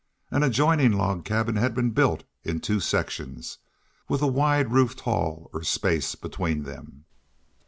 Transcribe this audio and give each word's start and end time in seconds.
An 0.31 0.41
adjoining 0.41 0.93
log 0.93 1.23
cabin 1.25 1.57
had 1.57 1.75
been 1.75 1.91
built 1.91 2.23
in 2.43 2.59
two 2.59 2.79
sections, 2.79 3.59
with 4.09 4.23
a 4.23 4.27
wide 4.27 4.71
roofed 4.71 5.01
hall 5.01 5.47
or 5.53 5.61
space 5.61 6.15
between 6.15 6.63
them. 6.63 7.05